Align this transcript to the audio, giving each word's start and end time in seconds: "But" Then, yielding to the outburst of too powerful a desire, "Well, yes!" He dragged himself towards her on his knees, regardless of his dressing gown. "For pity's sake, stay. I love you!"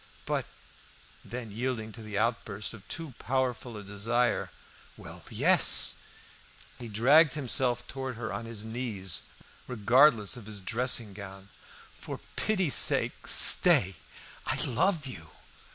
"But" 0.25 0.45
Then, 1.23 1.51
yielding 1.51 1.91
to 1.91 2.01
the 2.01 2.17
outburst 2.17 2.73
of 2.73 2.87
too 2.87 3.13
powerful 3.19 3.77
a 3.77 3.83
desire, 3.83 4.49
"Well, 4.97 5.21
yes!" 5.29 5.97
He 6.79 6.87
dragged 6.87 7.35
himself 7.35 7.85
towards 7.85 8.17
her 8.17 8.33
on 8.33 8.45
his 8.45 8.65
knees, 8.65 9.21
regardless 9.67 10.35
of 10.35 10.47
his 10.47 10.59
dressing 10.59 11.13
gown. 11.13 11.49
"For 11.99 12.19
pity's 12.35 12.73
sake, 12.73 13.27
stay. 13.27 13.95
I 14.47 14.55
love 14.63 15.05
you!" 15.05 15.29